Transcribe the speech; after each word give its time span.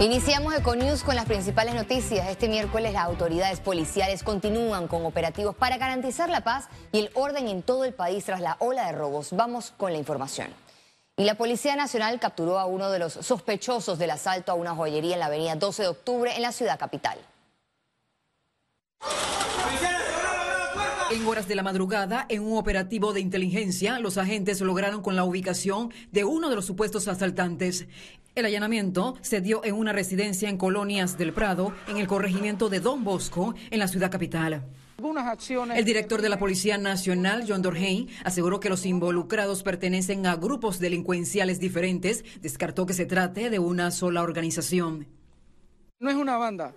Iniciamos 0.00 0.52
Econews 0.54 1.04
con 1.04 1.14
las 1.14 1.24
principales 1.24 1.72
noticias. 1.74 2.28
Este 2.28 2.48
miércoles 2.48 2.92
las 2.92 3.04
autoridades 3.04 3.60
policiales 3.60 4.24
continúan 4.24 4.88
con 4.88 5.06
operativos 5.06 5.54
para 5.54 5.78
garantizar 5.78 6.28
la 6.28 6.42
paz 6.42 6.68
y 6.90 6.98
el 6.98 7.10
orden 7.14 7.46
en 7.46 7.62
todo 7.62 7.84
el 7.84 7.94
país 7.94 8.24
tras 8.24 8.40
la 8.40 8.56
ola 8.58 8.86
de 8.86 8.92
robos. 8.92 9.28
Vamos 9.30 9.72
con 9.76 9.92
la 9.92 9.98
información. 9.98 10.48
Y 11.16 11.22
la 11.22 11.36
Policía 11.36 11.76
Nacional 11.76 12.18
capturó 12.18 12.58
a 12.58 12.66
uno 12.66 12.90
de 12.90 12.98
los 12.98 13.12
sospechosos 13.12 13.98
del 14.00 14.10
asalto 14.10 14.50
a 14.50 14.56
una 14.56 14.74
joyería 14.74 15.14
en 15.14 15.20
la 15.20 15.26
avenida 15.26 15.54
12 15.54 15.82
de 15.82 15.88
octubre 15.88 16.34
en 16.34 16.42
la 16.42 16.50
ciudad 16.50 16.76
capital. 16.76 17.18
En 21.12 21.24
horas 21.28 21.46
de 21.46 21.54
la 21.54 21.62
madrugada, 21.62 22.26
en 22.28 22.42
un 22.42 22.58
operativo 22.58 23.12
de 23.12 23.20
inteligencia, 23.20 24.00
los 24.00 24.18
agentes 24.18 24.60
lograron 24.60 25.02
con 25.02 25.14
la 25.14 25.22
ubicación 25.22 25.92
de 26.10 26.24
uno 26.24 26.48
de 26.50 26.56
los 26.56 26.66
supuestos 26.66 27.06
asaltantes. 27.06 27.86
El 28.34 28.46
allanamiento 28.46 29.14
se 29.20 29.40
dio 29.40 29.64
en 29.64 29.76
una 29.76 29.92
residencia 29.92 30.48
en 30.48 30.58
Colonias 30.58 31.16
del 31.16 31.32
Prado, 31.32 31.72
en 31.86 31.98
el 31.98 32.08
corregimiento 32.08 32.68
de 32.68 32.80
Don 32.80 33.04
Bosco, 33.04 33.54
en 33.70 33.78
la 33.78 33.86
ciudad 33.86 34.10
capital. 34.10 34.64
El 35.76 35.84
director 35.84 36.20
de 36.20 36.28
la 36.28 36.36
Policía 36.36 36.76
Nacional, 36.76 37.44
John 37.46 37.62
Dorheim, 37.62 38.08
aseguró 38.24 38.58
que 38.58 38.68
los 38.68 38.86
involucrados 38.86 39.62
pertenecen 39.62 40.26
a 40.26 40.34
grupos 40.34 40.80
delincuenciales 40.80 41.60
diferentes. 41.60 42.24
Descartó 42.40 42.86
que 42.86 42.92
se 42.94 43.06
trate 43.06 43.50
de 43.50 43.60
una 43.60 43.92
sola 43.92 44.22
organización. 44.22 45.06
No 46.00 46.10
es 46.10 46.16
una 46.16 46.36
banda, 46.36 46.74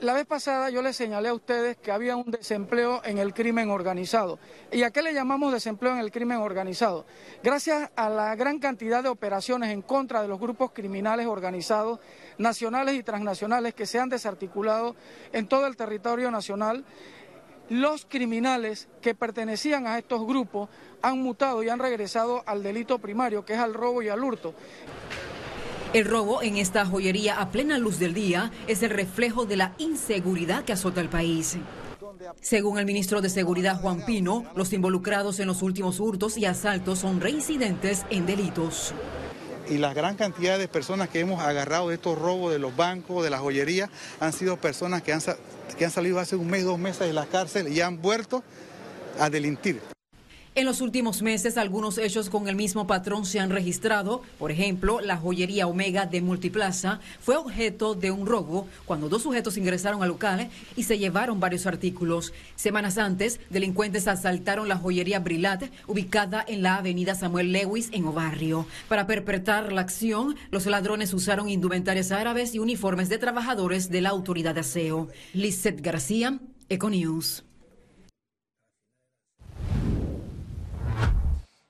la 0.00 0.12
vez 0.12 0.26
pasada 0.26 0.70
yo 0.70 0.80
les 0.82 0.96
señalé 0.96 1.28
a 1.28 1.34
ustedes 1.34 1.76
que 1.76 1.90
había 1.90 2.16
un 2.16 2.30
desempleo 2.30 3.02
en 3.04 3.18
el 3.18 3.34
crimen 3.34 3.70
organizado. 3.70 4.38
¿Y 4.70 4.82
a 4.82 4.90
qué 4.90 5.02
le 5.02 5.12
llamamos 5.12 5.52
desempleo 5.52 5.92
en 5.92 5.98
el 5.98 6.12
crimen 6.12 6.38
organizado? 6.38 7.04
Gracias 7.42 7.90
a 7.96 8.08
la 8.08 8.34
gran 8.36 8.58
cantidad 8.58 9.02
de 9.02 9.08
operaciones 9.08 9.70
en 9.70 9.82
contra 9.82 10.22
de 10.22 10.28
los 10.28 10.38
grupos 10.38 10.70
criminales 10.72 11.26
organizados, 11.26 11.98
nacionales 12.38 12.94
y 12.94 13.02
transnacionales, 13.02 13.74
que 13.74 13.86
se 13.86 13.98
han 13.98 14.08
desarticulado 14.08 14.94
en 15.32 15.48
todo 15.48 15.66
el 15.66 15.76
territorio 15.76 16.30
nacional, 16.30 16.84
los 17.68 18.04
criminales 18.04 18.88
que 19.00 19.14
pertenecían 19.14 19.86
a 19.86 19.98
estos 19.98 20.26
grupos 20.26 20.68
han 21.00 21.20
mutado 21.22 21.62
y 21.62 21.68
han 21.68 21.78
regresado 21.78 22.42
al 22.46 22.62
delito 22.62 22.98
primario, 22.98 23.44
que 23.44 23.54
es 23.54 23.58
al 23.58 23.74
robo 23.74 24.02
y 24.02 24.08
al 24.08 24.22
hurto. 24.22 24.54
El 25.94 26.06
robo 26.06 26.42
en 26.42 26.56
esta 26.56 26.86
joyería 26.86 27.38
a 27.38 27.50
plena 27.50 27.76
luz 27.76 27.98
del 27.98 28.14
día 28.14 28.50
es 28.66 28.82
el 28.82 28.88
reflejo 28.88 29.44
de 29.44 29.56
la 29.56 29.74
inseguridad 29.76 30.64
que 30.64 30.72
azota 30.72 31.02
el 31.02 31.10
país. 31.10 31.58
Según 32.40 32.78
el 32.78 32.86
ministro 32.86 33.20
de 33.20 33.28
Seguridad 33.28 33.78
Juan 33.78 34.06
Pino, 34.06 34.46
los 34.56 34.72
involucrados 34.72 35.38
en 35.38 35.48
los 35.48 35.60
últimos 35.60 36.00
hurtos 36.00 36.38
y 36.38 36.46
asaltos 36.46 37.00
son 37.00 37.20
reincidentes 37.20 38.06
en 38.08 38.24
delitos. 38.24 38.94
Y 39.68 39.76
la 39.76 39.92
gran 39.92 40.16
cantidad 40.16 40.58
de 40.58 40.66
personas 40.66 41.10
que 41.10 41.20
hemos 41.20 41.42
agarrado 41.42 41.90
de 41.90 41.96
estos 41.96 42.18
robos 42.18 42.52
de 42.52 42.58
los 42.58 42.74
bancos, 42.74 43.22
de 43.22 43.28
la 43.28 43.38
joyería, 43.38 43.90
han 44.18 44.32
sido 44.32 44.56
personas 44.56 45.02
que 45.02 45.12
han, 45.12 45.20
que 45.76 45.84
han 45.84 45.90
salido 45.90 46.18
hace 46.20 46.36
un 46.36 46.48
mes, 46.48 46.64
dos 46.64 46.78
meses 46.78 47.06
de 47.06 47.12
la 47.12 47.26
cárcel 47.26 47.68
y 47.68 47.82
han 47.82 48.00
vuelto 48.00 48.42
a 49.20 49.28
delinquir. 49.28 49.82
En 50.54 50.66
los 50.66 50.82
últimos 50.82 51.22
meses, 51.22 51.56
algunos 51.56 51.96
hechos 51.96 52.28
con 52.28 52.46
el 52.46 52.56
mismo 52.56 52.86
patrón 52.86 53.24
se 53.24 53.40
han 53.40 53.48
registrado. 53.48 54.20
Por 54.38 54.52
ejemplo, 54.52 55.00
la 55.00 55.16
joyería 55.16 55.66
Omega 55.66 56.04
de 56.04 56.20
Multiplaza 56.20 57.00
fue 57.22 57.36
objeto 57.36 57.94
de 57.94 58.10
un 58.10 58.26
robo 58.26 58.68
cuando 58.84 59.08
dos 59.08 59.22
sujetos 59.22 59.56
ingresaron 59.56 60.02
al 60.02 60.10
local 60.10 60.50
y 60.76 60.82
se 60.82 60.98
llevaron 60.98 61.40
varios 61.40 61.64
artículos. 61.64 62.34
Semanas 62.54 62.98
antes, 62.98 63.40
delincuentes 63.48 64.06
asaltaron 64.06 64.68
la 64.68 64.76
joyería 64.76 65.20
Brilat, 65.20 65.70
ubicada 65.86 66.44
en 66.46 66.60
la 66.60 66.76
avenida 66.76 67.14
Samuel 67.14 67.50
Lewis 67.50 67.88
en 67.92 68.04
Obarrio. 68.04 68.66
Para 68.90 69.06
perpetrar 69.06 69.72
la 69.72 69.80
acción, 69.80 70.36
los 70.50 70.66
ladrones 70.66 71.14
usaron 71.14 71.48
indumentarias 71.48 72.12
árabes 72.12 72.54
y 72.54 72.58
uniformes 72.58 73.08
de 73.08 73.16
trabajadores 73.16 73.88
de 73.88 74.02
la 74.02 74.10
autoridad 74.10 74.54
de 74.54 74.60
aseo. 74.60 75.08
Lizeth 75.32 75.80
García, 75.80 76.40
Econews. 76.68 77.42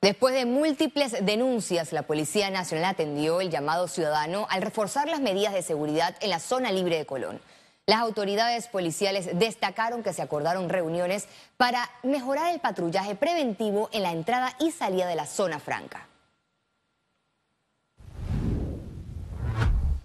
Después 0.02 0.34
de 0.34 0.46
múltiples 0.46 1.24
denuncias, 1.24 1.92
la 1.92 2.02
Policía 2.02 2.50
Nacional 2.50 2.86
atendió 2.86 3.40
el 3.40 3.50
llamado 3.50 3.86
ciudadano 3.86 4.48
al 4.50 4.60
reforzar 4.60 5.08
las 5.08 5.20
medidas 5.20 5.54
de 5.54 5.62
seguridad 5.62 6.16
en 6.20 6.30
la 6.30 6.40
zona 6.40 6.72
libre 6.72 6.98
de 6.98 7.06
Colón. 7.06 7.40
Las 7.86 8.00
autoridades 8.00 8.66
policiales 8.66 9.38
destacaron 9.38 10.02
que 10.02 10.12
se 10.12 10.20
acordaron 10.20 10.68
reuniones 10.68 11.28
para 11.56 11.88
mejorar 12.02 12.52
el 12.52 12.58
patrullaje 12.58 13.14
preventivo 13.14 13.90
en 13.92 14.02
la 14.02 14.10
entrada 14.10 14.56
y 14.58 14.72
salida 14.72 15.06
de 15.06 15.14
la 15.14 15.26
zona 15.26 15.60
franca. 15.60 16.08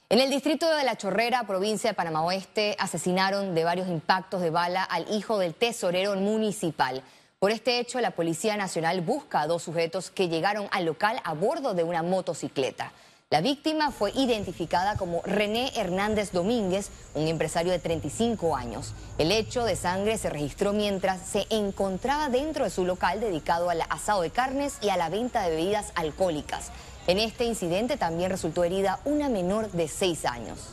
En 0.09 0.19
el 0.19 0.29
distrito 0.29 0.73
de 0.75 0.83
La 0.83 0.95
Chorrera, 0.95 1.43
provincia 1.47 1.89
de 1.89 1.95
Panamá 1.95 2.21
Oeste, 2.21 2.75
asesinaron 2.77 3.55
de 3.55 3.63
varios 3.63 3.87
impactos 3.87 4.41
de 4.41 4.51
bala 4.51 4.83
al 4.83 5.11
hijo 5.11 5.39
del 5.39 5.55
tesorero 5.55 6.15
municipal. 6.15 7.01
Por 7.39 7.51
este 7.51 7.79
hecho, 7.79 8.01
la 8.01 8.11
Policía 8.11 8.57
Nacional 8.57 9.01
busca 9.01 9.41
a 9.41 9.47
dos 9.47 9.61
sujetos 9.61 10.09
que 10.09 10.27
llegaron 10.27 10.67
al 10.71 10.85
local 10.85 11.21
a 11.23 11.35
bordo 11.35 11.75
de 11.75 11.83
una 11.83 12.01
motocicleta. 12.01 12.93
La 13.29 13.41
víctima 13.41 13.91
fue 13.91 14.11
identificada 14.15 14.97
como 14.97 15.21
René 15.21 15.71
Hernández 15.75 16.31
Domínguez, 16.31 16.89
un 17.13 17.27
empresario 17.27 17.71
de 17.71 17.77
35 17.77 18.55
años. 18.55 18.95
El 19.19 19.31
hecho 19.31 19.65
de 19.65 19.75
sangre 19.75 20.17
se 20.17 20.31
registró 20.31 20.73
mientras 20.73 21.21
se 21.21 21.45
encontraba 21.51 22.29
dentro 22.29 22.63
de 22.63 22.71
su 22.71 22.85
local 22.85 23.19
dedicado 23.19 23.69
al 23.69 23.83
asado 23.87 24.23
de 24.23 24.31
carnes 24.31 24.79
y 24.81 24.89
a 24.89 24.97
la 24.97 25.09
venta 25.09 25.43
de 25.43 25.51
bebidas 25.51 25.91
alcohólicas. 25.93 26.71
En 27.05 27.19
este 27.19 27.45
incidente 27.45 27.97
también 27.97 28.31
resultó 28.31 28.63
herida 28.63 28.99
una 29.05 29.29
menor 29.29 29.69
de 29.73 29.87
6 29.87 30.25
años. 30.25 30.69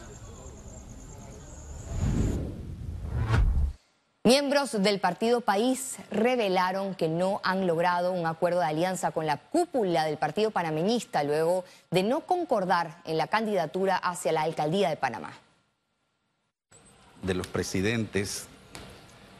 Miembros 4.26 4.82
del 4.82 5.00
partido 5.00 5.42
País 5.42 5.98
revelaron 6.10 6.94
que 6.94 7.08
no 7.08 7.42
han 7.44 7.66
logrado 7.66 8.10
un 8.10 8.26
acuerdo 8.26 8.60
de 8.60 8.64
alianza 8.64 9.10
con 9.10 9.26
la 9.26 9.36
cúpula 9.36 10.06
del 10.06 10.16
partido 10.16 10.50
panameñista 10.50 11.22
luego 11.24 11.66
de 11.90 12.04
no 12.04 12.20
concordar 12.20 13.02
en 13.04 13.18
la 13.18 13.26
candidatura 13.26 13.98
hacia 13.98 14.32
la 14.32 14.40
alcaldía 14.40 14.88
de 14.88 14.96
Panamá. 14.96 15.34
De 17.20 17.34
los 17.34 17.46
presidentes 17.46 18.46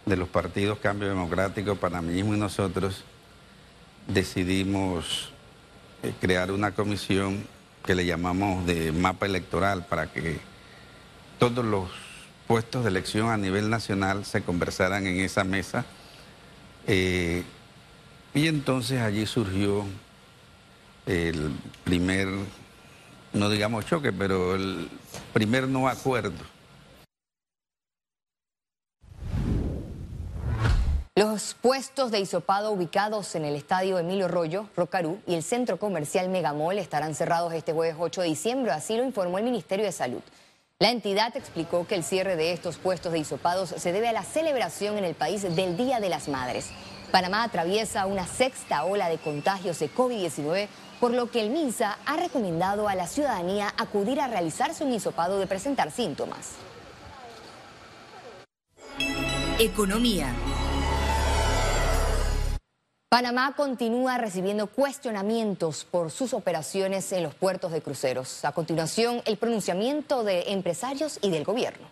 de 0.05 0.19
los 0.19 0.29
partidos 0.29 0.79
Cambio 0.81 1.09
Democrático, 1.09 1.77
Panameñismo 1.77 2.35
y 2.35 2.39
nosotros 2.39 3.05
decidimos 4.07 5.33
eh, 6.03 6.13
crear 6.21 6.51
una 6.51 6.75
comisión 6.75 7.47
que 7.87 7.95
le 7.95 8.05
llamamos 8.05 8.67
de 8.67 8.93
mapa 8.93 9.25
electoral 9.25 9.87
para 9.87 10.13
que 10.13 10.41
todos 11.39 11.65
los 11.65 12.04
puestos 12.47 12.85
de 12.85 12.91
elección 12.91 13.31
a 13.31 13.37
nivel 13.37 13.71
nacional 13.71 14.25
se 14.25 14.43
conversaran 14.43 15.07
en 15.07 15.21
esa 15.21 15.45
mesa. 15.45 15.85
Eh, 16.87 17.43
y 18.35 18.49
entonces 18.49 19.01
allí 19.01 19.27
surgió 19.27 19.85
el 21.07 21.53
primer, 21.85 22.29
no 23.33 23.49
digamos 23.49 23.87
choque, 23.87 24.13
pero 24.13 24.55
el 24.55 24.89
primer 25.33 25.69
no 25.69 25.89
acuerdo. 25.89 26.55
Los 31.17 31.55
puestos 31.55 32.11
de 32.11 32.19
hisopado 32.19 32.73
ubicados 32.73 33.37
en 33.37 33.45
el 33.45 33.55
estadio 33.55 34.01
Emilio 34.01 34.27
Rollo, 34.27 34.69
Rocarú 34.77 35.21
y 35.29 35.35
el 35.35 35.45
centro 35.45 35.79
comercial 35.79 36.29
Megamol 36.29 36.77
estarán 36.77 37.15
cerrados 37.15 37.53
este 37.53 37.73
jueves 37.73 37.95
8 37.97 38.23
de 38.23 38.27
diciembre, 38.27 38.73
así 38.73 38.97
lo 38.97 39.05
informó 39.05 39.39
el 39.39 39.45
Ministerio 39.45 39.85
de 39.85 39.93
Salud. 39.93 40.23
La 40.85 40.91
entidad 40.91 41.35
explicó 41.35 41.87
que 41.87 41.95
el 41.95 42.05
cierre 42.05 42.37
de 42.37 42.53
estos 42.53 42.77
puestos 42.77 43.11
de 43.11 43.19
hisopados 43.19 43.71
se 43.71 43.91
debe 43.91 44.09
a 44.09 44.13
la 44.13 44.23
celebración 44.23 44.99
en 44.99 45.05
el 45.05 45.15
país 45.15 45.41
del 45.41 45.79
Día 45.79 45.99
de 45.99 46.11
las 46.11 46.29
Madres. 46.29 46.69
Panamá 47.11 47.43
atraviesa 47.43 48.05
una 48.05 48.27
sexta 48.27 48.85
ola 48.85 49.09
de 49.09 49.17
contagios 49.17 49.79
de 49.79 49.91
COVID-19, 49.91 50.69
por 51.01 51.15
lo 51.15 51.31
que 51.31 51.41
el 51.41 51.49
MINSA 51.49 51.97
ha 52.05 52.17
recomendado 52.19 52.87
a 52.87 52.95
la 52.95 53.07
ciudadanía 53.07 53.73
acudir 53.79 54.21
a 54.21 54.29
realizarse 54.29 54.85
un 54.85 54.93
hisopado 54.93 55.39
de 55.39 55.47
presentar 55.47 55.91
síntomas. 55.91 56.51
Economía. 59.59 60.35
Panamá 63.15 63.55
continúa 63.55 64.19
recibiendo 64.19 64.67
cuestionamientos 64.67 65.85
por 65.89 66.11
sus 66.11 66.35
operaciones 66.35 67.13
en 67.13 67.23
los 67.23 67.33
puertos 67.33 67.71
de 67.71 67.81
cruceros. 67.81 68.45
A 68.45 68.51
continuación, 68.51 69.23
el 69.25 69.37
pronunciamiento 69.37 70.25
de 70.25 70.51
empresarios 70.51 71.21
y 71.23 71.31
del 71.31 71.45
gobierno. 71.45 71.87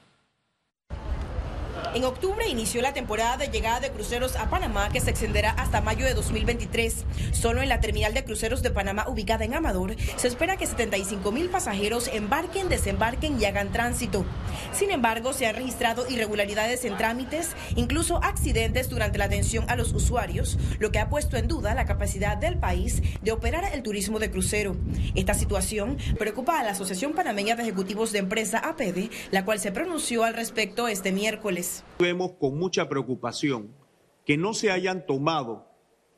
En 1.94 2.04
octubre 2.04 2.48
inició 2.48 2.80
la 2.80 2.94
temporada 2.94 3.36
de 3.36 3.48
llegada 3.48 3.80
de 3.80 3.90
cruceros 3.90 4.34
a 4.36 4.48
Panamá 4.48 4.88
que 4.88 5.02
se 5.02 5.10
extenderá 5.10 5.50
hasta 5.50 5.82
mayo 5.82 6.06
de 6.06 6.14
2023. 6.14 7.04
Solo 7.32 7.60
en 7.60 7.68
la 7.68 7.80
terminal 7.80 8.14
de 8.14 8.24
cruceros 8.24 8.62
de 8.62 8.70
Panamá 8.70 9.04
ubicada 9.08 9.44
en 9.44 9.52
Amador 9.52 9.94
se 10.16 10.26
espera 10.26 10.56
que 10.56 10.66
75 10.66 11.30
mil 11.32 11.50
pasajeros 11.50 12.08
embarquen, 12.08 12.70
desembarquen 12.70 13.38
y 13.38 13.44
hagan 13.44 13.72
tránsito. 13.72 14.24
Sin 14.72 14.90
embargo, 14.90 15.34
se 15.34 15.46
han 15.46 15.54
registrado 15.54 16.08
irregularidades 16.08 16.86
en 16.86 16.96
trámites, 16.96 17.50
incluso 17.76 18.24
accidentes 18.24 18.88
durante 18.88 19.18
la 19.18 19.26
atención 19.26 19.68
a 19.68 19.76
los 19.76 19.92
usuarios, 19.92 20.58
lo 20.78 20.92
que 20.92 20.98
ha 20.98 21.10
puesto 21.10 21.36
en 21.36 21.46
duda 21.46 21.74
la 21.74 21.84
capacidad 21.84 22.38
del 22.38 22.56
país 22.56 23.02
de 23.20 23.32
operar 23.32 23.66
el 23.70 23.82
turismo 23.82 24.18
de 24.18 24.30
crucero. 24.30 24.76
Esta 25.14 25.34
situación 25.34 25.98
preocupa 26.18 26.58
a 26.58 26.62
la 26.62 26.70
Asociación 26.70 27.12
Panameña 27.12 27.54
de 27.54 27.64
Ejecutivos 27.64 28.12
de 28.12 28.20
Empresa 28.20 28.60
APD, 28.60 29.10
la 29.30 29.44
cual 29.44 29.60
se 29.60 29.72
pronunció 29.72 30.24
al 30.24 30.32
respecto 30.32 30.88
este 30.88 31.12
miércoles. 31.12 31.81
Vemos 31.98 32.32
con 32.32 32.58
mucha 32.58 32.88
preocupación 32.88 33.70
que 34.24 34.36
no 34.36 34.54
se 34.54 34.70
hayan 34.70 35.06
tomado 35.06 35.68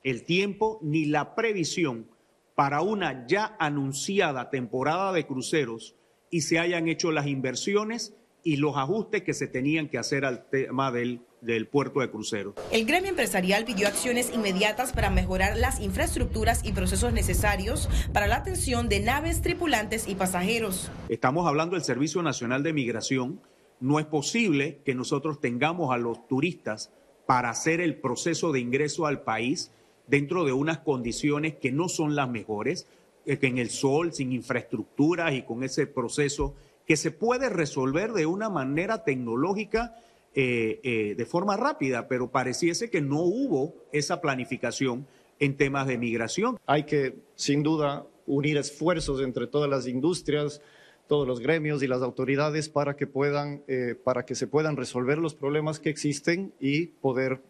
el 0.03 0.25
tiempo 0.25 0.79
ni 0.83 1.07
la 1.07 1.35
previsión 1.35 2.09
para 2.55 2.83
una 2.83 3.27
ya 3.27 3.57
anunciada 3.59 4.51
temporada 4.51 5.13
de 5.13 5.27
cruceros 5.27 5.97
y 6.31 6.43
se 6.43 6.59
hayan 6.59 6.89
hecho 6.89 7.11
las 7.11 7.27
inversiones 7.27 8.15
y 8.45 8.57
los 8.57 8.77
ajustes 8.77 9.23
que 9.23 9.33
se 9.33 9.47
tenían 9.47 9.89
que 9.89 9.99
hacer 9.99 10.25
al 10.25 10.49
tema 10.51 10.93
del, 10.93 11.23
del 11.41 11.67
puerto 11.67 12.01
de 12.01 12.11
cruceros. 12.11 12.55
El 12.71 12.85
gremio 12.85 13.11
empresarial 13.11 13.65
pidió 13.65 13.89
acciones 13.89 14.31
inmediatas 14.33 14.93
para 14.93 15.11
mejorar 15.11 15.57
las 15.57 15.81
infraestructuras 15.81 16.65
y 16.65 16.73
procesos 16.73 17.13
necesarios 17.13 17.89
para 18.13 18.27
la 18.27 18.37
atención 18.37 18.89
de 18.89 19.01
naves, 19.01 19.41
tripulantes 19.41 20.07
y 20.07 20.15
pasajeros. 20.15 20.91
Estamos 21.09 21.47
hablando 21.47 21.75
del 21.75 21.85
Servicio 21.85 22.23
Nacional 22.23 22.63
de 22.63 22.75
Migración, 22.75 23.41
no 23.85 23.99
es 23.99 24.07
posible 24.07 24.79
que 24.83 24.95
nosotros 24.95 25.41
tengamos 25.41 25.93
a 25.93 25.99
los 25.99 26.27
turistas 26.27 26.91
para 27.27 27.51
hacer 27.51 27.83
el 27.83 27.97
proceso 27.97 28.51
de 28.51 28.61
ingreso 28.61 29.05
al 29.05 29.21
país 29.21 29.73
dentro 30.07 30.45
de 30.45 30.55
unas 30.55 30.79
condiciones 30.79 31.57
que 31.57 31.71
no 31.71 31.91
son 31.91 32.17
las 32.17 32.31
mejores, 32.31 32.87
eh, 33.27 33.37
que 33.37 33.47
en 33.47 33.59
el 33.59 33.69
sol, 33.69 34.15
sin 34.15 34.33
infraestructuras 34.33 35.35
y 35.35 35.43
con 35.43 35.63
ese 35.63 35.87
proceso 35.87 36.55
que 36.87 36.97
se 36.97 37.11
puede 37.11 37.51
resolver 37.51 38.13
de 38.13 38.25
una 38.25 38.49
manera 38.49 39.05
tecnológica 39.05 39.95
eh, 40.35 40.81
eh, 40.83 41.15
de 41.15 41.27
forma 41.27 41.59
rápida, 41.59 42.09
pero 42.09 42.31
pareciese 42.31 42.89
que 42.89 43.03
no 43.03 43.21
hubo 43.21 43.75
esa 43.93 44.23
planificación 44.23 45.07
en 45.39 45.59
temas 45.59 45.87
de 45.87 45.99
migración. 45.99 46.59
Hay 46.65 46.85
que, 46.85 47.17
sin 47.35 47.63
duda, 47.63 48.07
unir 48.27 48.57
esfuerzos 48.57 49.21
entre 49.21 49.47
todas 49.47 49.69
las 49.69 49.87
industrias, 49.87 50.63
todos 51.07 51.27
los 51.27 51.41
gremios 51.41 51.83
y 51.83 51.87
las 51.87 52.03
autoridades 52.03 52.69
para 52.69 52.97
que 52.97 53.07
puedan, 53.07 53.63
eh, 53.69 53.95
para 53.95 54.25
que 54.25 54.35
se 54.35 54.47
puedan 54.47 54.77
resolver 54.77 55.19
los 55.19 55.35
problemas 55.35 55.81
que 55.81 55.91
existen 55.91 56.53
y 56.61 56.87
poder 56.87 57.43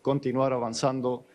continuar 0.00 0.52
avanzando 0.52 1.26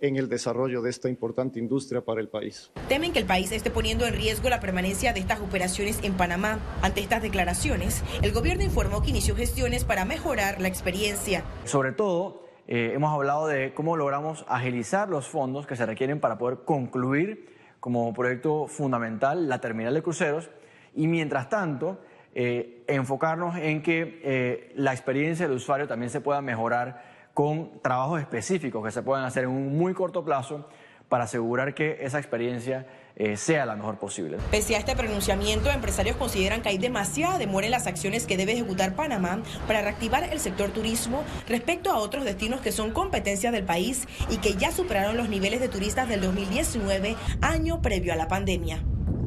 en 0.00 0.16
el 0.16 0.28
desarrollo 0.28 0.80
de 0.80 0.90
esta 0.90 1.08
importante 1.08 1.58
industria 1.58 2.00
para 2.02 2.20
el 2.20 2.28
país. 2.28 2.70
Temen 2.88 3.12
que 3.12 3.18
el 3.18 3.26
país 3.26 3.50
esté 3.50 3.70
poniendo 3.70 4.06
en 4.06 4.14
riesgo 4.14 4.48
la 4.48 4.60
permanencia 4.60 5.12
de 5.12 5.20
estas 5.20 5.40
operaciones 5.40 5.98
en 6.02 6.14
Panamá. 6.14 6.60
Ante 6.82 7.00
estas 7.00 7.20
declaraciones, 7.20 8.04
el 8.22 8.32
gobierno 8.32 8.62
informó 8.62 9.02
que 9.02 9.10
inició 9.10 9.34
gestiones 9.34 9.84
para 9.84 10.04
mejorar 10.04 10.60
la 10.60 10.68
experiencia. 10.68 11.44
Sobre 11.64 11.92
todo, 11.92 12.44
eh, 12.68 12.92
hemos 12.94 13.12
hablado 13.12 13.48
de 13.48 13.74
cómo 13.74 13.96
logramos 13.96 14.44
agilizar 14.48 15.08
los 15.08 15.26
fondos 15.26 15.66
que 15.66 15.74
se 15.74 15.84
requieren 15.84 16.20
para 16.20 16.38
poder 16.38 16.60
concluir 16.64 17.56
como 17.80 18.12
proyecto 18.12 18.66
fundamental 18.66 19.48
la 19.48 19.60
terminal 19.60 19.94
de 19.94 20.02
cruceros 20.02 20.50
y 20.98 21.06
mientras 21.06 21.48
tanto 21.48 22.00
eh, 22.34 22.82
enfocarnos 22.88 23.56
en 23.56 23.82
que 23.82 24.20
eh, 24.24 24.72
la 24.74 24.92
experiencia 24.92 25.46
del 25.46 25.56
usuario 25.56 25.86
también 25.86 26.10
se 26.10 26.20
pueda 26.20 26.42
mejorar 26.42 27.04
con 27.32 27.80
trabajos 27.82 28.20
específicos 28.20 28.84
que 28.84 28.90
se 28.90 29.02
puedan 29.02 29.24
hacer 29.24 29.44
en 29.44 29.50
un 29.50 29.78
muy 29.78 29.94
corto 29.94 30.24
plazo 30.24 30.68
para 31.08 31.24
asegurar 31.24 31.72
que 31.72 31.98
esa 32.00 32.18
experiencia 32.18 32.86
eh, 33.14 33.36
sea 33.36 33.64
la 33.64 33.76
mejor 33.76 33.98
posible. 33.98 34.38
Pese 34.50 34.74
a 34.74 34.78
este 34.80 34.96
pronunciamiento, 34.96 35.70
empresarios 35.70 36.16
consideran 36.16 36.62
que 36.62 36.70
hay 36.70 36.78
demasiada 36.78 37.38
demora 37.38 37.66
en 37.66 37.70
las 37.70 37.86
acciones 37.86 38.26
que 38.26 38.36
debe 38.36 38.52
ejecutar 38.52 38.96
Panamá 38.96 39.40
para 39.68 39.82
reactivar 39.82 40.24
el 40.24 40.40
sector 40.40 40.70
turismo 40.70 41.22
respecto 41.48 41.92
a 41.92 41.98
otros 41.98 42.24
destinos 42.24 42.60
que 42.60 42.72
son 42.72 42.90
competencia 42.90 43.52
del 43.52 43.64
país 43.64 44.08
y 44.30 44.38
que 44.38 44.54
ya 44.54 44.72
superaron 44.72 45.16
los 45.16 45.28
niveles 45.28 45.60
de 45.60 45.68
turistas 45.68 46.08
del 46.08 46.20
2019, 46.20 47.14
año 47.40 47.80
previo 47.82 48.12
a 48.12 48.16
la 48.16 48.26
pandemia. 48.26 48.82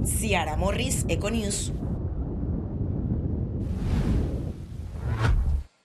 Ciara 0.05 0.55
Morris, 0.55 1.05
Econews. 1.07 1.71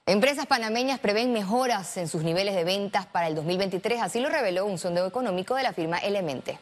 Empresas 0.07 0.47
panameñas 0.47 1.01
prevén 1.01 1.33
mejoras 1.33 1.97
en 1.97 2.09
sus 2.09 2.23
niveles 2.23 2.55
de 2.55 2.65
ventas 2.65 3.07
para 3.07 3.27
el 3.27 3.35
2023, 3.35 4.01
así 4.01 4.21
lo 4.21 4.29
reveló 4.29 4.65
un 4.65 4.79
sondeo 4.79 5.07
económico 5.07 5.57
de 5.57 5.65
la 5.65 5.73
firma 5.73 5.99
Elemente. 5.99 6.59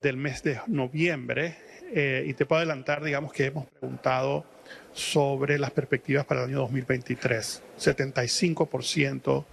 Del 0.00 0.16
mes 0.16 0.42
de 0.42 0.60
noviembre, 0.66 1.58
eh, 1.94 2.24
y 2.26 2.34
te 2.34 2.46
puedo 2.46 2.60
adelantar, 2.60 3.02
digamos 3.02 3.32
que 3.32 3.46
hemos 3.46 3.66
preguntado 3.66 4.44
sobre 4.92 5.58
las 5.58 5.70
perspectivas 5.70 6.24
para 6.24 6.40
el 6.42 6.48
año 6.48 6.58
2023. 6.60 7.62
75% 7.78 9.44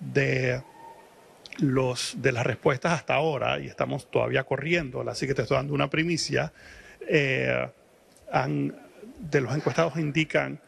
de 0.00 0.62
los, 1.58 2.16
de 2.20 2.32
las 2.32 2.44
respuestas 2.44 2.92
hasta 2.92 3.14
ahora, 3.14 3.58
y 3.58 3.66
estamos 3.66 4.10
todavía 4.10 4.44
corriendo, 4.44 5.08
así 5.08 5.26
que 5.26 5.34
te 5.34 5.42
estoy 5.42 5.56
dando 5.56 5.74
una 5.74 5.88
primicia, 5.88 6.52
eh, 7.08 7.66
de 9.20 9.40
los 9.40 9.54
encuestados 9.54 9.96
indican 9.96 10.60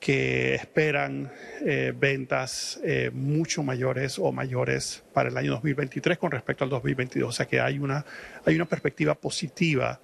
que 0.00 0.54
esperan 0.54 1.32
eh, 1.64 1.92
ventas 1.96 2.78
eh, 2.84 3.10
mucho 3.12 3.62
mayores 3.62 4.18
o 4.18 4.30
mayores 4.32 5.02
para 5.12 5.30
el 5.30 5.36
año 5.36 5.52
2023 5.52 6.18
con 6.18 6.30
respecto 6.30 6.64
al 6.64 6.70
2022. 6.70 7.28
O 7.28 7.32
sea 7.32 7.46
que 7.46 7.60
hay 7.60 7.78
una, 7.78 8.04
hay 8.44 8.54
una 8.54 8.66
perspectiva 8.66 9.14
positiva 9.14 10.00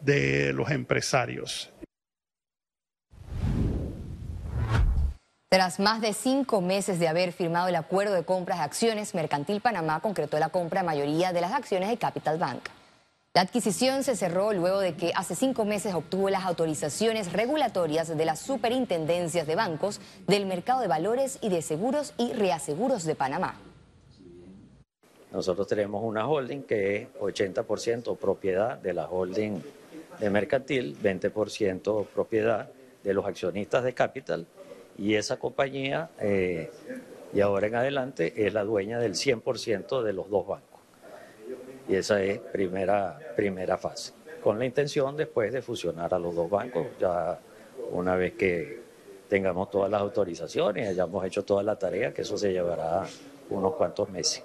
de 0.00 0.52
los 0.52 0.70
empresarios. 0.70 1.72
Tras 5.52 5.80
más 5.80 6.00
de 6.00 6.12
cinco 6.12 6.60
meses 6.60 7.00
de 7.00 7.08
haber 7.08 7.32
firmado 7.32 7.66
el 7.66 7.74
acuerdo 7.74 8.14
de 8.14 8.22
compras 8.22 8.58
de 8.58 8.64
acciones, 8.66 9.16
Mercantil 9.16 9.60
Panamá 9.60 9.98
concretó 9.98 10.38
la 10.38 10.50
compra 10.50 10.82
de 10.82 10.86
mayoría 10.86 11.32
de 11.32 11.40
las 11.40 11.50
acciones 11.50 11.88
de 11.88 11.96
Capital 11.96 12.38
Bank. 12.38 12.60
La 13.34 13.40
adquisición 13.40 14.04
se 14.04 14.14
cerró 14.14 14.52
luego 14.52 14.78
de 14.78 14.94
que 14.94 15.10
hace 15.12 15.34
cinco 15.34 15.64
meses 15.64 15.92
obtuvo 15.92 16.30
las 16.30 16.44
autorizaciones 16.44 17.32
regulatorias 17.32 18.16
de 18.16 18.24
las 18.24 18.38
superintendencias 18.38 19.44
de 19.44 19.56
bancos 19.56 20.00
del 20.28 20.46
mercado 20.46 20.82
de 20.82 20.86
valores 20.86 21.40
y 21.42 21.48
de 21.48 21.62
seguros 21.62 22.14
y 22.16 22.32
reaseguros 22.32 23.02
de 23.02 23.16
Panamá. 23.16 23.56
Nosotros 25.32 25.66
tenemos 25.66 26.04
una 26.04 26.28
holding 26.28 26.62
que 26.62 26.96
es 26.96 27.08
80% 27.18 28.16
propiedad 28.18 28.78
de 28.78 28.94
la 28.94 29.08
holding 29.08 29.60
de 30.20 30.30
Mercantil, 30.30 30.96
20% 31.02 32.06
propiedad 32.06 32.68
de 33.02 33.14
los 33.14 33.26
accionistas 33.26 33.82
de 33.82 33.94
Capital 33.94 34.46
y 34.98 35.14
esa 35.14 35.38
compañía, 35.38 36.10
eh, 36.20 36.70
y 37.32 37.40
ahora 37.40 37.66
en 37.68 37.74
adelante, 37.74 38.46
es 38.46 38.52
la 38.52 38.64
dueña 38.64 38.98
del 38.98 39.14
100% 39.14 40.02
de 40.02 40.12
los 40.12 40.28
dos 40.30 40.46
bancos. 40.46 40.80
Y 41.88 41.96
esa 41.96 42.22
es 42.22 42.38
primera, 42.38 43.18
primera 43.36 43.76
fase. 43.76 44.12
Con 44.42 44.58
la 44.58 44.64
intención 44.64 45.16
después 45.16 45.52
de 45.52 45.62
fusionar 45.62 46.14
a 46.14 46.18
los 46.18 46.34
dos 46.34 46.48
bancos, 46.48 46.86
ya 46.98 47.38
una 47.90 48.16
vez 48.16 48.34
que 48.34 48.80
tengamos 49.28 49.70
todas 49.70 49.90
las 49.90 50.00
autorizaciones, 50.00 50.88
hayamos 50.88 51.24
hecho 51.24 51.44
toda 51.44 51.62
la 51.62 51.76
tarea, 51.76 52.12
que 52.12 52.22
eso 52.22 52.36
se 52.36 52.52
llevará 52.52 53.06
unos 53.50 53.74
cuantos 53.74 54.08
meses. 54.10 54.42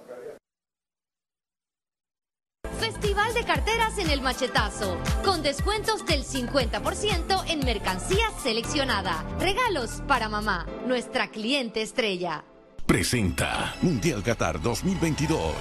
Carteras 3.55 3.97
en 3.99 4.09
el 4.09 4.19
machetazo, 4.19 4.97
con 5.23 5.41
descuentos 5.41 6.05
del 6.05 6.25
50% 6.25 7.45
en 7.47 7.59
mercancía 7.59 8.29
seleccionada. 8.43 9.23
Regalos 9.39 10.03
para 10.09 10.27
mamá, 10.27 10.67
nuestra 10.85 11.29
cliente 11.29 11.81
estrella. 11.81 12.43
Presenta 12.85 13.73
Mundial 13.81 14.21
Qatar 14.23 14.61
2022. 14.61 15.53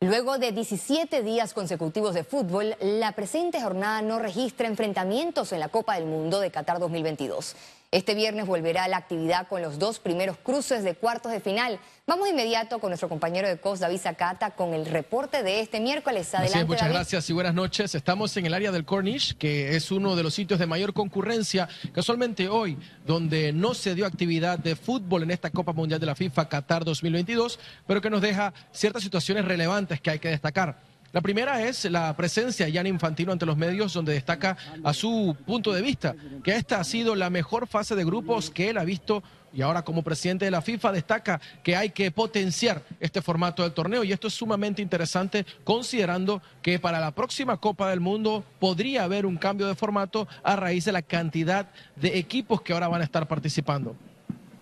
Luego 0.00 0.38
de 0.38 0.52
17 0.52 1.22
días 1.22 1.52
consecutivos 1.52 2.14
de 2.14 2.24
fútbol, 2.24 2.74
la 2.80 3.12
presente 3.12 3.60
jornada 3.60 4.00
no 4.00 4.18
registra 4.18 4.68
enfrentamientos 4.68 5.52
en 5.52 5.60
la 5.60 5.68
Copa 5.68 5.96
del 5.96 6.06
Mundo 6.06 6.40
de 6.40 6.50
Qatar 6.50 6.78
2022. 6.78 7.54
Este 7.92 8.14
viernes 8.14 8.46
volverá 8.46 8.88
la 8.88 8.96
actividad 8.96 9.46
con 9.46 9.62
los 9.62 9.78
dos 9.78 10.00
primeros 10.00 10.36
cruces 10.38 10.82
de 10.82 10.96
cuartos 10.96 11.30
de 11.30 11.38
final. 11.38 11.78
Vamos 12.04 12.24
de 12.24 12.32
inmediato 12.32 12.80
con 12.80 12.90
nuestro 12.90 13.08
compañero 13.08 13.46
de 13.46 13.58
COS, 13.58 13.78
David 13.78 13.98
Zacata, 13.98 14.50
con 14.50 14.74
el 14.74 14.86
reporte 14.86 15.44
de 15.44 15.60
este 15.60 15.78
miércoles. 15.78 16.34
Adelante, 16.34 16.64
muchas 16.64 16.88
gracias 16.88 17.30
y 17.30 17.32
buenas 17.32 17.54
noches. 17.54 17.94
Estamos 17.94 18.36
en 18.36 18.46
el 18.46 18.54
área 18.54 18.72
del 18.72 18.84
Cornish, 18.84 19.36
que 19.36 19.76
es 19.76 19.92
uno 19.92 20.16
de 20.16 20.24
los 20.24 20.34
sitios 20.34 20.58
de 20.58 20.66
mayor 20.66 20.92
concurrencia, 20.92 21.68
casualmente 21.92 22.48
hoy, 22.48 22.76
donde 23.06 23.52
no 23.52 23.72
se 23.72 23.94
dio 23.94 24.04
actividad 24.04 24.58
de 24.58 24.74
fútbol 24.74 25.22
en 25.22 25.30
esta 25.30 25.50
Copa 25.50 25.72
Mundial 25.72 26.00
de 26.00 26.06
la 26.06 26.16
FIFA 26.16 26.48
Qatar 26.48 26.84
2022, 26.84 27.60
pero 27.86 28.00
que 28.00 28.10
nos 28.10 28.20
deja 28.20 28.52
ciertas 28.72 29.04
situaciones 29.04 29.44
relevantes 29.44 30.00
que 30.00 30.10
hay 30.10 30.18
que 30.18 30.28
destacar. 30.28 30.95
La 31.16 31.22
primera 31.22 31.62
es 31.62 31.86
la 31.86 32.14
presencia 32.14 32.66
de 32.66 32.72
Gianni 32.72 32.90
Infantino 32.90 33.32
ante 33.32 33.46
los 33.46 33.56
medios, 33.56 33.94
donde 33.94 34.12
destaca 34.12 34.54
a 34.84 34.92
su 34.92 35.34
punto 35.46 35.72
de 35.72 35.80
vista 35.80 36.14
que 36.44 36.54
esta 36.54 36.78
ha 36.78 36.84
sido 36.84 37.14
la 37.14 37.30
mejor 37.30 37.66
fase 37.66 37.96
de 37.96 38.04
grupos 38.04 38.50
que 38.50 38.68
él 38.68 38.76
ha 38.76 38.84
visto 38.84 39.22
y 39.50 39.62
ahora 39.62 39.80
como 39.80 40.02
presidente 40.02 40.44
de 40.44 40.50
la 40.50 40.60
FIFA 40.60 40.92
destaca 40.92 41.40
que 41.62 41.74
hay 41.74 41.88
que 41.88 42.10
potenciar 42.10 42.82
este 43.00 43.22
formato 43.22 43.62
del 43.62 43.72
torneo 43.72 44.04
y 44.04 44.12
esto 44.12 44.28
es 44.28 44.34
sumamente 44.34 44.82
interesante 44.82 45.46
considerando 45.64 46.42
que 46.60 46.78
para 46.78 47.00
la 47.00 47.12
próxima 47.12 47.56
Copa 47.56 47.88
del 47.88 48.00
Mundo 48.00 48.44
podría 48.58 49.04
haber 49.04 49.24
un 49.24 49.38
cambio 49.38 49.68
de 49.68 49.74
formato 49.74 50.28
a 50.42 50.54
raíz 50.54 50.84
de 50.84 50.92
la 50.92 51.00
cantidad 51.00 51.70
de 51.94 52.18
equipos 52.18 52.60
que 52.60 52.74
ahora 52.74 52.88
van 52.88 53.00
a 53.00 53.04
estar 53.04 53.26
participando. 53.26 53.96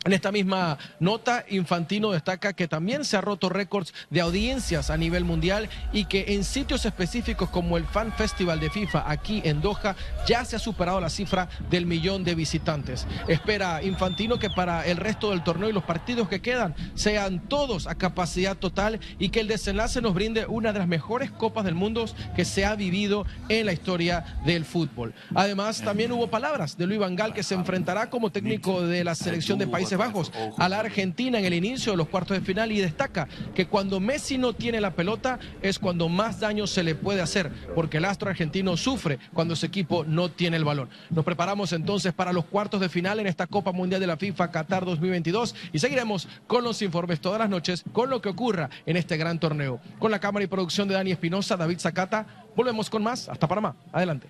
En 0.05 0.13
esta 0.13 0.31
misma 0.31 0.77
nota, 1.01 1.47
Infantino 1.49 2.11
destaca 2.11 2.53
que 2.53 2.69
también 2.69 3.07
se 3.07 3.17
ha 3.17 3.23
roto 3.23 3.49
récords 3.49 3.95
de 4.11 4.21
audiencias 4.21 4.91
a 4.91 4.99
nivel 4.99 5.25
mundial 5.25 5.71
y 5.95 6.05
que 6.05 6.35
en 6.35 6.45
sitios 6.45 6.85
específicos 6.85 7.49
como 7.49 7.79
el 7.79 7.87
Fan 7.87 8.13
Festival 8.13 8.61
de 8.61 8.69
FIFA 8.69 9.11
aquí 9.11 9.41
en 9.47 9.63
Doha 9.63 9.97
ya 10.27 10.45
se 10.45 10.57
ha 10.57 10.59
superado 10.59 11.01
la 11.01 11.09
cifra 11.09 11.49
del 11.71 11.87
millón 11.87 12.23
de 12.23 12.35
visitantes. 12.35 13.07
Espera 13.29 13.83
Infantino 13.83 14.39
que 14.39 14.51
para 14.51 14.85
el 14.87 14.99
resto 14.99 15.31
del 15.31 15.43
torneo 15.43 15.71
y 15.71 15.73
los 15.73 15.85
partidos 15.85 16.29
que 16.29 16.43
quedan 16.43 16.75
sean 16.95 17.49
todos 17.49 17.87
a 17.87 17.95
capacidad 17.95 18.59
total 18.59 19.01
y 19.19 19.31
que 19.31 19.41
el 19.41 19.49
desenlace 19.49 20.03
nos 20.03 20.13
brinde 20.13 20.45
una 20.47 20.75
de 20.75 20.81
las 20.81 20.89
mejores 20.89 21.31
copas 21.31 21.65
del 21.65 21.77
mundo 21.77 22.05
que 22.37 22.45
se 22.45 22.67
ha 22.67 22.75
vivido 22.77 23.25
en 23.49 23.65
la 23.65 23.73
historia 23.73 24.39
del 24.45 24.67
fútbol. 24.67 25.15
Además, 25.35 25.81
también 25.81 26.13
hubo 26.13 26.27
palabras 26.29 26.77
de 26.77 26.87
Luis 26.87 27.01
Van 27.01 27.17
Gaal 27.17 27.33
que 27.33 27.43
se 27.43 27.55
enfrentará 27.55 28.11
como 28.11 28.31
técnico 28.31 28.83
de 28.83 29.03
la 29.03 29.15
selección 29.15 29.59
de 29.59 29.67
países 29.67 29.94
Bajos 29.97 30.33
a 30.59 30.69
la 30.69 30.81
Argentina 30.81 31.39
en 31.39 31.45
el 31.45 31.55
inicio 31.55 31.93
de 31.93 31.99
los 31.99 32.09
cuartos 32.09 32.37
de 32.37 32.45
final 32.45 32.73
y 32.73 32.81
destaca 32.81 33.29
que 33.55 33.67
cuando 33.67 34.01
Messi 34.01 34.39
no 34.39 34.53
tiene 34.53 34.81
la 34.81 34.93
pelota 34.93 35.39
es 35.63 35.79
cuando 35.79 36.09
más 36.09 36.41
daño 36.41 36.67
se 36.67 36.83
le 36.83 36.95
puede 36.95 37.21
hacer, 37.21 37.51
porque 37.75 37.99
el 37.99 38.05
astro 38.05 38.31
argentino 38.31 38.77
sufre 38.77 39.19
cuando 39.33 39.57
su 39.57 39.67
equipo 39.67 40.05
no 40.05 40.31
tiene 40.31 40.57
el 40.57 40.65
balón. 40.65 40.89
Nos 41.11 41.25
preparamos 41.25 41.73
entonces 41.73 42.13
para 42.13 42.33
los 42.33 42.45
cuartos 42.45 42.81
de 42.81 42.89
final 42.89 43.21
en 43.21 43.27
esta 43.27 43.47
Copa 43.47 43.73
Mundial 43.73 44.01
de 44.01 44.07
la 44.07 44.17
FIFA 44.17 44.51
Qatar 44.51 44.85
2022 44.85 45.55
y 45.73 45.79
seguiremos 45.79 46.29
con 46.47 46.65
los 46.65 46.83
informes 46.83 47.21
todas 47.21 47.39
las 47.39 47.49
noches 47.49 47.85
con 47.93 48.11
lo 48.11 48.21
que 48.21 48.29
ocurra 48.29 48.71
en 48.87 48.97
este 48.97 49.17
gran 49.17 49.39
torneo. 49.39 49.81
Con 49.99 50.11
la 50.11 50.19
cámara 50.19 50.45
y 50.45 50.49
producción 50.49 50.89
de 50.89 50.95
Dani 50.95 51.13
Espinosa, 51.13 51.57
David 51.57 51.79
Zacata, 51.79 52.27
volvemos 52.57 52.91
con 52.91 53.03
más. 53.03 53.29
Hasta 53.29 53.49
Panamá. 53.49 53.77
Adelante. 53.93 54.29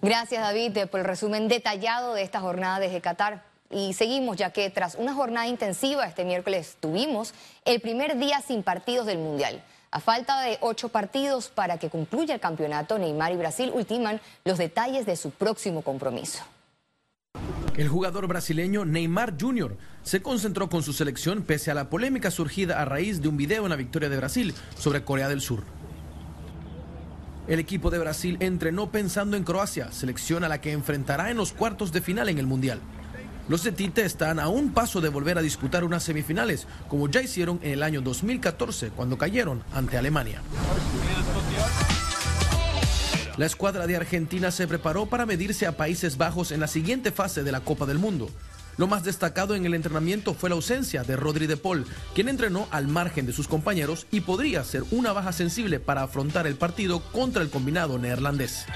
Gracias 0.00 0.42
David 0.42 0.86
por 0.90 1.00
el 1.00 1.06
resumen 1.06 1.48
detallado 1.48 2.14
de 2.14 2.22
esta 2.22 2.40
jornada 2.40 2.80
desde 2.80 3.00
Qatar. 3.00 3.51
Y 3.72 3.94
seguimos 3.94 4.36
ya 4.36 4.50
que 4.50 4.68
tras 4.68 4.96
una 4.96 5.14
jornada 5.14 5.46
intensiva 5.46 6.06
este 6.06 6.24
miércoles 6.24 6.76
tuvimos 6.78 7.32
el 7.64 7.80
primer 7.80 8.18
día 8.18 8.42
sin 8.46 8.62
partidos 8.62 9.06
del 9.06 9.18
Mundial. 9.18 9.62
A 9.90 10.00
falta 10.00 10.42
de 10.42 10.58
ocho 10.60 10.90
partidos 10.90 11.48
para 11.48 11.78
que 11.78 11.88
concluya 11.88 12.34
el 12.34 12.40
campeonato, 12.40 12.98
Neymar 12.98 13.32
y 13.32 13.36
Brasil 13.36 13.70
ultiman 13.74 14.20
los 14.44 14.58
detalles 14.58 15.06
de 15.06 15.16
su 15.16 15.30
próximo 15.30 15.82
compromiso. 15.82 16.42
El 17.76 17.88
jugador 17.88 18.26
brasileño 18.26 18.84
Neymar 18.84 19.34
Jr. 19.40 19.78
se 20.02 20.20
concentró 20.20 20.68
con 20.68 20.82
su 20.82 20.92
selección 20.92 21.42
pese 21.42 21.70
a 21.70 21.74
la 21.74 21.88
polémica 21.88 22.30
surgida 22.30 22.80
a 22.80 22.84
raíz 22.84 23.22
de 23.22 23.28
un 23.28 23.38
video 23.38 23.64
en 23.64 23.70
la 23.70 23.76
victoria 23.76 24.10
de 24.10 24.18
Brasil 24.18 24.54
sobre 24.78 25.04
Corea 25.04 25.28
del 25.30 25.40
Sur. 25.40 25.64
El 27.48 27.58
equipo 27.58 27.90
de 27.90 27.98
Brasil 27.98 28.36
entrenó 28.40 28.90
pensando 28.90 29.36
en 29.36 29.44
Croacia, 29.44 29.90
selección 29.92 30.44
a 30.44 30.48
la 30.48 30.60
que 30.60 30.72
enfrentará 30.72 31.30
en 31.30 31.38
los 31.38 31.52
cuartos 31.52 31.92
de 31.92 32.02
final 32.02 32.28
en 32.28 32.38
el 32.38 32.46
Mundial. 32.46 32.80
Los 33.48 33.64
de 33.64 33.72
Tite 33.72 34.04
están 34.04 34.38
a 34.38 34.48
un 34.48 34.72
paso 34.72 35.00
de 35.00 35.08
volver 35.08 35.36
a 35.36 35.42
disputar 35.42 35.82
unas 35.84 36.04
semifinales, 36.04 36.66
como 36.88 37.08
ya 37.08 37.20
hicieron 37.20 37.58
en 37.62 37.72
el 37.72 37.82
año 37.82 38.00
2014, 38.00 38.90
cuando 38.90 39.18
cayeron 39.18 39.62
ante 39.74 39.98
Alemania. 39.98 40.40
La 43.36 43.46
escuadra 43.46 43.86
de 43.86 43.96
Argentina 43.96 44.50
se 44.50 44.68
preparó 44.68 45.06
para 45.06 45.26
medirse 45.26 45.66
a 45.66 45.76
Países 45.76 46.18
Bajos 46.18 46.52
en 46.52 46.60
la 46.60 46.68
siguiente 46.68 47.10
fase 47.10 47.42
de 47.42 47.50
la 47.50 47.60
Copa 47.60 47.86
del 47.86 47.98
Mundo. 47.98 48.30
Lo 48.76 48.86
más 48.86 49.04
destacado 49.04 49.54
en 49.54 49.66
el 49.66 49.74
entrenamiento 49.74 50.34
fue 50.34 50.48
la 50.48 50.54
ausencia 50.54 51.02
de 51.02 51.16
Rodri 51.16 51.46
de 51.46 51.56
Paul, 51.56 51.84
quien 52.14 52.28
entrenó 52.28 52.68
al 52.70 52.88
margen 52.88 53.26
de 53.26 53.32
sus 53.32 53.48
compañeros 53.48 54.06
y 54.10 54.20
podría 54.20 54.62
ser 54.64 54.84
una 54.92 55.12
baja 55.12 55.32
sensible 55.32 55.80
para 55.80 56.02
afrontar 56.02 56.46
el 56.46 56.56
partido 56.56 57.00
contra 57.12 57.42
el 57.42 57.50
combinado 57.50 57.98
neerlandés. 57.98 58.66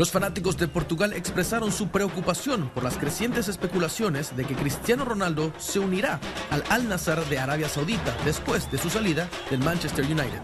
Los 0.00 0.10
fanáticos 0.10 0.56
de 0.56 0.66
Portugal 0.66 1.12
expresaron 1.12 1.70
su 1.70 1.88
preocupación 1.88 2.70
por 2.70 2.82
las 2.82 2.96
crecientes 2.96 3.48
especulaciones 3.48 4.34
de 4.34 4.46
que 4.46 4.54
Cristiano 4.54 5.04
Ronaldo 5.04 5.52
se 5.58 5.78
unirá 5.78 6.18
al 6.48 6.64
Al 6.70 6.88
Nassr 6.88 7.22
de 7.28 7.38
Arabia 7.38 7.68
Saudita 7.68 8.16
después 8.24 8.70
de 8.70 8.78
su 8.78 8.88
salida 8.88 9.28
del 9.50 9.60
Manchester 9.60 10.06
United. 10.06 10.40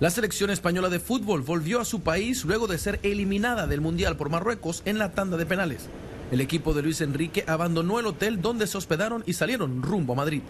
La 0.00 0.08
selección 0.08 0.48
española 0.48 0.88
de 0.88 1.00
fútbol 1.00 1.42
volvió 1.42 1.82
a 1.82 1.84
su 1.84 2.00
país 2.00 2.46
luego 2.46 2.66
de 2.66 2.78
ser 2.78 2.98
eliminada 3.02 3.66
del 3.66 3.82
Mundial 3.82 4.16
por 4.16 4.30
Marruecos 4.30 4.80
en 4.86 4.98
la 4.98 5.12
tanda 5.12 5.36
de 5.36 5.44
penales. 5.44 5.90
El 6.30 6.40
equipo 6.40 6.72
de 6.72 6.80
Luis 6.80 7.02
Enrique 7.02 7.44
abandonó 7.46 8.00
el 8.00 8.06
hotel 8.06 8.40
donde 8.40 8.66
se 8.66 8.78
hospedaron 8.78 9.22
y 9.26 9.34
salieron 9.34 9.82
rumbo 9.82 10.14
a 10.14 10.16
Madrid. 10.16 10.40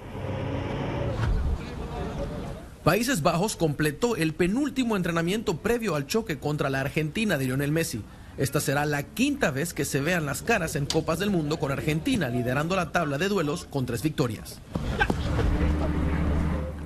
Países 2.84 3.22
Bajos 3.22 3.56
completó 3.56 4.14
el 4.14 4.34
penúltimo 4.34 4.94
entrenamiento 4.94 5.56
previo 5.56 5.94
al 5.94 6.06
choque 6.06 6.38
contra 6.38 6.68
la 6.68 6.80
Argentina 6.80 7.38
de 7.38 7.46
Lionel 7.46 7.72
Messi. 7.72 8.02
Esta 8.36 8.60
será 8.60 8.84
la 8.84 9.04
quinta 9.04 9.50
vez 9.50 9.72
que 9.72 9.86
se 9.86 10.02
vean 10.02 10.26
las 10.26 10.42
caras 10.42 10.76
en 10.76 10.84
Copas 10.84 11.18
del 11.18 11.30
Mundo 11.30 11.58
con 11.58 11.72
Argentina 11.72 12.28
liderando 12.28 12.76
la 12.76 12.92
tabla 12.92 13.16
de 13.16 13.28
duelos 13.28 13.66
con 13.70 13.86
tres 13.86 14.02
victorias. 14.02 14.60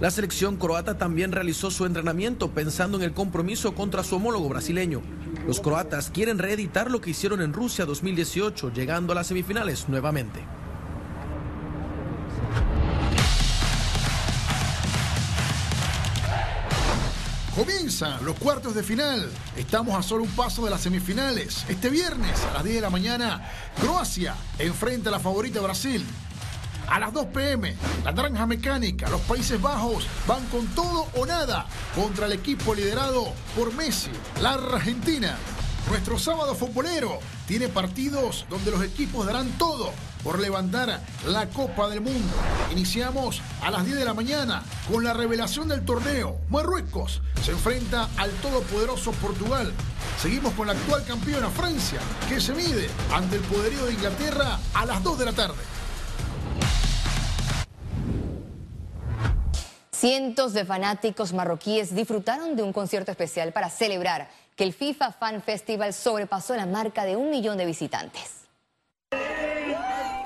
La 0.01 0.13
selección 0.13 0.57
croata 0.57 0.99
también 0.99 1.33
realizó 1.33 1.73
su 1.73 1.85
entrenamiento 1.85 2.53
pensando 2.53 2.97
en 2.97 3.03
el 3.03 3.13
compromiso 3.13 3.75
contra 3.75 4.05
su 4.05 4.15
homólogo 4.15 4.49
brasileño. 4.49 5.03
Los 5.49 5.59
croatas 5.59 6.11
quieren 6.11 6.39
reeditar 6.39 6.93
lo 6.93 7.01
que 7.01 7.11
hicieron 7.11 7.43
en 7.43 7.53
Rusia 7.53 7.87
2018, 7.87 8.73
llegando 8.73 9.11
a 9.13 9.17
las 9.17 9.27
semifinales 9.27 9.89
nuevamente. 9.89 10.39
Comienzan 17.59 18.25
los 18.25 18.39
cuartos 18.39 18.73
de 18.77 18.85
final. 18.85 19.29
Estamos 19.57 19.99
a 19.99 20.03
solo 20.05 20.23
un 20.23 20.31
paso 20.31 20.65
de 20.65 20.71
las 20.71 20.81
semifinales. 20.81 21.65
Este 21.69 21.91
viernes 21.91 22.41
a 22.45 22.53
las 22.53 22.63
10 22.63 22.77
de 22.77 22.81
la 22.81 22.89
mañana, 22.89 23.51
Croacia 23.81 24.37
enfrenta 24.61 25.09
a 25.09 25.11
la 25.11 25.19
favorita 25.19 25.61
Brasil. 25.61 26.07
A 26.87 27.01
las 27.01 27.13
2 27.13 27.27
pm, 27.27 27.75
la 28.05 28.13
Naranja 28.13 28.47
Mecánica, 28.47 29.11
los 29.11 29.21
Países 29.23 29.61
Bajos 29.61 30.07
van 30.29 30.47
con 30.51 30.69
todo 30.69 31.09
o 31.17 31.27
nada 31.27 31.67
contra 31.97 32.27
el 32.27 32.33
equipo 32.33 32.77
liderado 32.77 33.33
por 33.57 33.75
Messi, 33.75 34.13
la 34.41 34.53
Argentina. 34.53 35.37
Nuestro 35.91 36.17
sábado 36.17 36.55
futbolero 36.55 37.19
tiene 37.49 37.67
partidos 37.67 38.47
donde 38.49 38.71
los 38.71 38.85
equipos 38.85 39.27
darán 39.27 39.51
todo 39.59 39.93
por 40.23 40.39
levantar 40.39 41.01
la 41.27 41.47
Copa 41.49 41.89
del 41.89 42.01
Mundo. 42.01 42.35
Iniciamos 42.73 43.41
a 43.63 43.71
las 43.71 43.85
10 43.85 43.99
de 43.99 44.05
la 44.05 44.15
mañana 44.15 44.63
con 44.91 45.05
la 45.05 45.13
revelación 45.13 45.69
del 45.69 45.85
torneo. 45.85 46.39
Marruecos 46.51 47.23
se 47.43 47.53
enfrenta 47.53 48.09
al 48.17 48.31
todopoderoso 48.43 49.13
Portugal. 49.13 49.73
Seguimos 50.21 50.53
con 50.55 50.67
la 50.67 50.73
actual 50.73 51.05
campeona 51.05 51.49
Francia, 51.49 52.01
que 52.29 52.41
se 52.41 52.55
mide 52.55 52.89
ante 53.13 53.37
el 53.37 53.43
poderío 53.43 53.87
de 53.87 53.93
Inglaterra 53.93 54.59
a 54.75 54.85
las 54.87 55.03
2 55.03 55.19
de 55.19 55.25
la 55.25 55.33
tarde. 55.33 55.63
Cientos 59.93 60.53
de 60.53 60.65
fanáticos 60.65 61.33
marroquíes 61.33 61.93
disfrutaron 61.93 62.55
de 62.55 62.63
un 62.63 62.73
concierto 62.73 63.11
especial 63.11 63.53
para 63.53 63.69
celebrar 63.69 64.31
que 64.55 64.63
el 64.63 64.73
FIFA 64.73 65.11
Fan 65.11 65.43
Festival 65.43 65.93
sobrepasó 65.93 66.55
la 66.55 66.67
marca 66.67 67.05
de 67.05 67.17
un 67.17 67.31
millón 67.31 67.59
de 67.59 67.67
visitantes. 67.67 68.48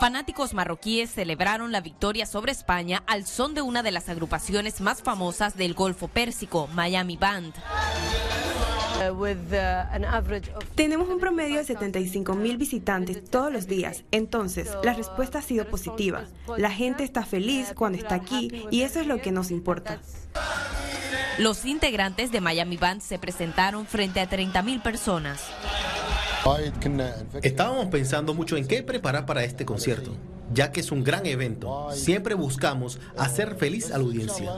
Fanáticos 0.03 0.53
marroquíes 0.53 1.13
celebraron 1.13 1.71
la 1.71 1.81
victoria 1.81 2.27
sobre 2.27 2.51
España 2.51 3.05
al 3.07 3.25
son 3.25 3.55
de 3.55 3.63
una 3.63 3.85
de 3.85 3.93
las 3.93 4.09
agrupaciones 4.09 4.81
más 4.81 5.01
famosas 5.01 5.57
del 5.57 5.75
Golfo 5.75 6.09
Pérsico, 6.09 6.69
Miami 6.75 7.17
Band. 7.17 7.55
Tenemos 10.75 11.09
un 11.09 11.21
promedio 11.21 11.59
de 11.59 11.65
75 11.65 12.35
mil 12.35 12.57
visitantes 12.57 13.31
todos 13.31 13.53
los 13.53 13.69
días, 13.69 14.03
entonces 14.11 14.73
la 14.83 14.93
respuesta 14.93 15.39
ha 15.39 15.43
sido 15.43 15.69
positiva. 15.69 16.25
La 16.57 16.73
gente 16.73 17.05
está 17.05 17.25
feliz 17.25 17.73
cuando 17.73 17.99
está 17.99 18.17
aquí 18.17 18.67
y 18.73 18.83
eso 18.83 18.99
es 18.99 19.07
lo 19.07 19.21
que 19.21 19.31
nos 19.31 19.53
importa. 19.53 20.01
Los 21.39 21.65
integrantes 21.65 22.33
de 22.33 22.41
Miami 22.41 22.77
Band 22.77 23.03
se 23.03 23.21
presentaron 23.21 23.87
frente 23.87 24.19
a 24.19 24.29
30 24.29 24.63
mil 24.63 24.81
personas. 24.81 25.45
Estábamos 27.43 27.87
pensando 27.87 28.35
mucho 28.35 28.57
en 28.57 28.67
qué 28.67 28.83
preparar 28.83 29.27
para 29.27 29.45
este 29.45 29.65
concierto, 29.65 30.17
ya 30.53 30.73
que 30.73 30.81
es 30.81 30.91
un 30.91 31.05
gran 31.05 31.25
evento. 31.27 31.89
Siempre 31.93 32.35
buscamos 32.35 32.99
hacer 33.17 33.55
feliz 33.57 33.93
a 33.93 33.99
la 33.99 34.05
audiencia. 34.05 34.51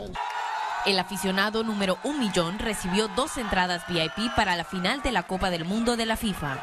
El 0.87 0.99
aficionado 0.99 1.62
número 1.62 1.99
un 2.05 2.21
millón 2.21 2.59
recibió 2.59 3.09
dos 3.17 3.37
entradas 3.38 3.83
VIP 3.88 4.35
para 4.35 4.57
la 4.57 4.64
final 4.64 5.03
de 5.03 5.12
la 5.12 5.25
Copa 5.25 5.50
del 5.50 5.64
Mundo 5.64 5.97
de 5.97 6.07
la 6.07 6.17
FIFA. 6.17 6.59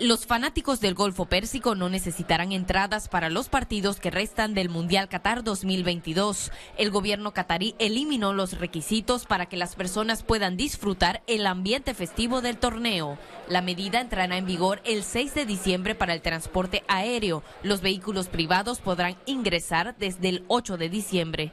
Los 0.00 0.24
fanáticos 0.24 0.80
del 0.80 0.94
Golfo 0.94 1.26
Pérsico 1.26 1.74
no 1.74 1.90
necesitarán 1.90 2.52
entradas 2.52 3.06
para 3.06 3.28
los 3.28 3.50
partidos 3.50 4.00
que 4.00 4.10
restan 4.10 4.54
del 4.54 4.70
Mundial 4.70 5.10
Qatar 5.10 5.44
2022. 5.44 6.52
El 6.78 6.90
gobierno 6.90 7.34
catarí 7.34 7.74
eliminó 7.78 8.32
los 8.32 8.58
requisitos 8.58 9.26
para 9.26 9.44
que 9.44 9.58
las 9.58 9.76
personas 9.76 10.22
puedan 10.22 10.56
disfrutar 10.56 11.22
el 11.26 11.46
ambiente 11.46 11.92
festivo 11.92 12.40
del 12.40 12.56
torneo. 12.56 13.18
La 13.46 13.60
medida 13.60 14.00
entrará 14.00 14.38
en 14.38 14.46
vigor 14.46 14.80
el 14.86 15.02
6 15.02 15.34
de 15.34 15.44
diciembre 15.44 15.94
para 15.94 16.14
el 16.14 16.22
transporte 16.22 16.82
aéreo. 16.88 17.42
Los 17.62 17.82
vehículos 17.82 18.28
privados 18.28 18.80
podrán 18.80 19.18
ingresar 19.26 19.94
desde 19.98 20.30
el 20.30 20.44
8 20.48 20.78
de 20.78 20.88
diciembre. 20.88 21.52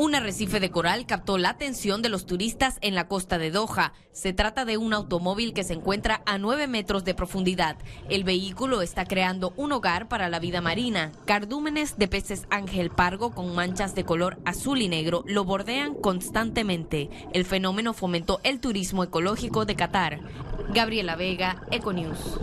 Un 0.00 0.14
arrecife 0.14 0.60
de 0.60 0.70
coral 0.70 1.04
captó 1.04 1.36
la 1.36 1.50
atención 1.50 2.00
de 2.00 2.08
los 2.08 2.24
turistas 2.24 2.78
en 2.80 2.94
la 2.94 3.06
costa 3.06 3.36
de 3.36 3.50
Doha. 3.50 3.92
Se 4.12 4.32
trata 4.32 4.64
de 4.64 4.78
un 4.78 4.94
automóvil 4.94 5.52
que 5.52 5.62
se 5.62 5.74
encuentra 5.74 6.22
a 6.24 6.38
9 6.38 6.68
metros 6.68 7.04
de 7.04 7.12
profundidad. 7.12 7.76
El 8.08 8.24
vehículo 8.24 8.80
está 8.80 9.04
creando 9.04 9.52
un 9.58 9.72
hogar 9.72 10.08
para 10.08 10.30
la 10.30 10.38
vida 10.38 10.62
marina. 10.62 11.12
Cardúmenes 11.26 11.98
de 11.98 12.08
peces 12.08 12.46
ángel 12.48 12.88
pargo 12.88 13.34
con 13.34 13.54
manchas 13.54 13.94
de 13.94 14.04
color 14.04 14.38
azul 14.46 14.80
y 14.80 14.88
negro 14.88 15.22
lo 15.26 15.44
bordean 15.44 15.92
constantemente. 15.92 17.10
El 17.34 17.44
fenómeno 17.44 17.92
fomentó 17.92 18.40
el 18.42 18.58
turismo 18.58 19.04
ecológico 19.04 19.66
de 19.66 19.76
Qatar. 19.76 20.20
Gabriela 20.72 21.14
Vega, 21.14 21.60
Econews. 21.70 22.40